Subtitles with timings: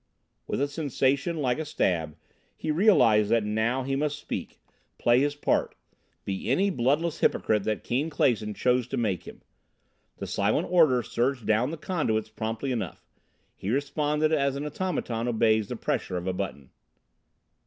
[0.47, 2.15] With a sensation like a stab
[2.57, 4.59] he realized that now he must speak,
[4.97, 5.75] play his part,
[6.25, 9.43] be any bloodless hypocrite that Keane Clason chose to make him.
[10.17, 13.05] The silent order surged down the conduits promptly enough;
[13.55, 16.71] he responded as an automaton obeys the pressure of a button.